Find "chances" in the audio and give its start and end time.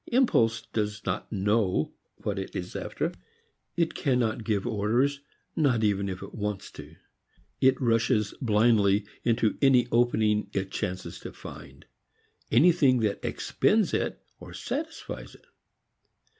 10.71-11.19